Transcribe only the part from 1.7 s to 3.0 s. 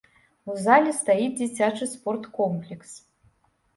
спорткомплекс.